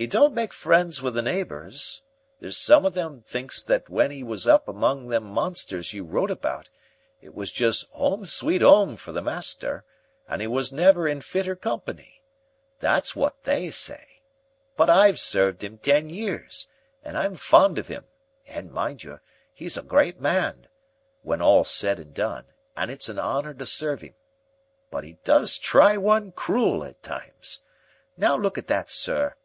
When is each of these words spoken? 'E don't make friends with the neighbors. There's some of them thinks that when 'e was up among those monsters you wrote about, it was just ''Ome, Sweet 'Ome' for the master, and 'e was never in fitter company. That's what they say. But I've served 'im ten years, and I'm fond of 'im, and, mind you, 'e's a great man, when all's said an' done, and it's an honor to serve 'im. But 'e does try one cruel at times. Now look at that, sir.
'E 0.00 0.06
don't 0.06 0.34
make 0.34 0.52
friends 0.52 1.02
with 1.02 1.12
the 1.12 1.20
neighbors. 1.22 2.02
There's 2.40 2.56
some 2.56 2.86
of 2.86 2.94
them 2.94 3.20
thinks 3.20 3.62
that 3.62 3.88
when 3.90 4.10
'e 4.10 4.22
was 4.22 4.48
up 4.48 4.66
among 4.66 5.08
those 5.08 5.20
monsters 5.20 5.92
you 5.92 6.02
wrote 6.04 6.30
about, 6.30 6.70
it 7.20 7.34
was 7.34 7.52
just 7.52 7.88
''Ome, 7.92 8.24
Sweet 8.26 8.62
'Ome' 8.64 8.96
for 8.96 9.12
the 9.12 9.20
master, 9.22 9.84
and 10.26 10.40
'e 10.42 10.46
was 10.46 10.72
never 10.72 11.06
in 11.06 11.20
fitter 11.20 11.54
company. 11.54 12.22
That's 12.80 13.14
what 13.14 13.44
they 13.44 13.70
say. 13.70 14.22
But 14.74 14.88
I've 14.88 15.20
served 15.20 15.62
'im 15.62 15.78
ten 15.78 16.08
years, 16.08 16.66
and 17.04 17.16
I'm 17.16 17.36
fond 17.36 17.78
of 17.78 17.90
'im, 17.90 18.06
and, 18.46 18.72
mind 18.72 19.04
you, 19.04 19.20
'e's 19.58 19.76
a 19.76 19.82
great 19.82 20.18
man, 20.18 20.66
when 21.22 21.42
all's 21.42 21.70
said 21.70 22.00
an' 22.00 22.12
done, 22.12 22.46
and 22.74 22.90
it's 22.90 23.10
an 23.10 23.18
honor 23.20 23.52
to 23.54 23.66
serve 23.66 24.02
'im. 24.02 24.14
But 24.90 25.04
'e 25.04 25.18
does 25.24 25.58
try 25.58 25.96
one 25.98 26.32
cruel 26.32 26.82
at 26.84 27.02
times. 27.02 27.60
Now 28.16 28.34
look 28.34 28.56
at 28.56 28.66
that, 28.68 28.90
sir. 28.90 29.36